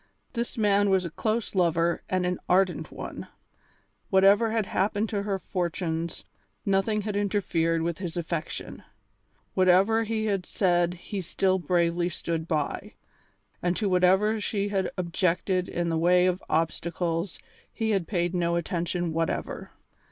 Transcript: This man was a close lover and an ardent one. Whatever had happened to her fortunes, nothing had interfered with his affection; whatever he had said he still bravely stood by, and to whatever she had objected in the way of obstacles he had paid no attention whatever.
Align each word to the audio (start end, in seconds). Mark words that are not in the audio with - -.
This 0.33 0.57
man 0.57 0.89
was 0.89 1.05
a 1.05 1.11
close 1.11 1.53
lover 1.53 2.01
and 2.09 2.25
an 2.25 2.39
ardent 2.49 2.91
one. 2.91 3.27
Whatever 4.09 4.49
had 4.49 4.65
happened 4.65 5.09
to 5.09 5.21
her 5.21 5.37
fortunes, 5.37 6.25
nothing 6.65 7.01
had 7.01 7.15
interfered 7.15 7.83
with 7.83 7.99
his 7.99 8.17
affection; 8.17 8.81
whatever 9.53 10.03
he 10.03 10.25
had 10.25 10.47
said 10.47 10.95
he 10.95 11.21
still 11.21 11.59
bravely 11.59 12.09
stood 12.09 12.47
by, 12.47 12.95
and 13.61 13.77
to 13.77 13.87
whatever 13.87 14.41
she 14.41 14.69
had 14.69 14.89
objected 14.97 15.69
in 15.69 15.89
the 15.89 15.99
way 15.99 16.25
of 16.25 16.41
obstacles 16.49 17.37
he 17.71 17.91
had 17.91 18.07
paid 18.07 18.33
no 18.33 18.55
attention 18.55 19.13
whatever. 19.13 19.69